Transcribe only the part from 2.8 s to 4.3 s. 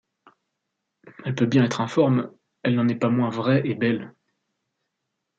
est pas moins vraie et belle.